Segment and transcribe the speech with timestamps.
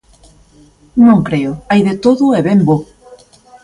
[1.05, 2.77] Non creo, hai de todo e ben bo.